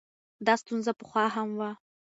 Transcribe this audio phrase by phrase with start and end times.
[0.45, 1.71] دا ستونزه پخوا هم وه.